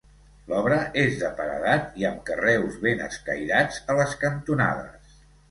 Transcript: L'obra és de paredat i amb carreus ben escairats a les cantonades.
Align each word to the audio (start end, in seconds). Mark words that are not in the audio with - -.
L'obra 0.51 0.77
és 1.01 1.19
de 1.23 1.29
paredat 1.41 1.99
i 2.03 2.07
amb 2.09 2.23
carreus 2.31 2.81
ben 2.87 3.05
escairats 3.09 3.79
a 3.95 3.99
les 4.01 4.19
cantonades. 4.25 5.15